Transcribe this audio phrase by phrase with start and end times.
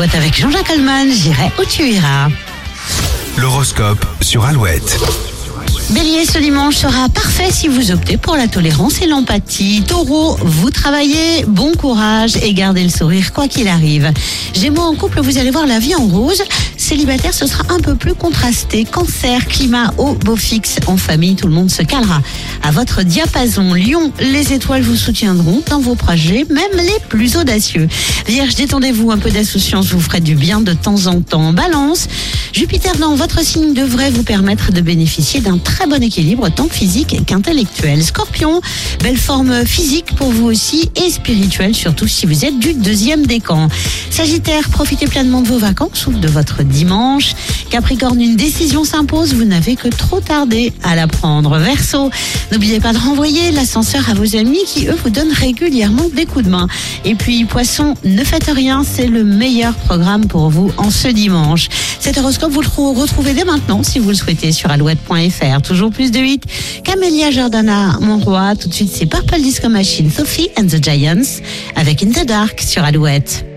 [0.00, 2.30] Alouette avec Jean-Jacques Coleman, j'irai où tu iras.
[3.36, 4.98] L'horoscope sur Alouette.
[5.90, 9.82] Bélier, ce dimanche sera parfait si vous optez pour la tolérance et l'empathie.
[9.86, 14.10] Taureau, vous travaillez, bon courage et gardez le sourire quoi qu'il arrive.
[14.54, 16.42] Gémeaux, en couple, vous allez voir la vie en rose.
[16.78, 18.84] Célibataire, ce sera un peu plus contrasté.
[18.84, 20.76] Cancer, climat haut, beau fixe.
[20.86, 22.22] En famille, tout le monde se calera.
[22.62, 27.88] À votre diapason, Lion, les étoiles vous soutiendront dans vos projets, même les plus audacieux.
[28.26, 31.52] Vierge, détendez-vous, un peu d'insouciance vous ferait du bien de temps en temps.
[31.52, 32.06] Balance,
[32.52, 37.16] Jupiter dans votre signe devrait vous permettre de bénéficier d'un très bon équilibre tant physique
[37.24, 38.02] qu'intellectuel.
[38.02, 38.60] Scorpion,
[39.02, 43.68] belle forme physique pour vous aussi et spirituelle, surtout si vous êtes du deuxième décan.
[44.10, 47.34] Sagittaire, profitez pleinement de vos vacances ou de votre dimanche.
[47.70, 51.56] Capricorne, une décision s'impose, vous n'avez que trop tardé à la prendre.
[51.58, 52.10] Verseau,
[52.50, 56.44] n'oubliez pas de renvoyer l'ascenseur à vos amis qui, eux, vous donnent régulièrement des coups
[56.44, 56.66] de main.
[57.04, 61.68] Et puis, Poisson, ne faites rien, c'est le meilleur programme pour vous en ce dimanche.
[62.42, 65.62] Horoscope, vous le retrouvez dès maintenant si vous le souhaitez sur alouette.fr.
[65.62, 66.44] Toujours plus de 8.
[66.84, 68.54] Camélia Jordana, mon roi.
[68.56, 71.40] Tout de suite, c'est Purple Disco Machine, Sophie and the Giants
[71.76, 73.49] avec In the Dark sur Alouette.